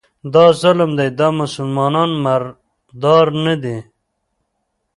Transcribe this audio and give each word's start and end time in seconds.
دا 0.33 0.45
ظلم 0.61 0.91
دی، 0.97 1.07
دا 1.19 1.27
مسلمانان 1.39 2.11
مردار 2.23 3.27
نه 3.45 3.55
دي 3.63 3.77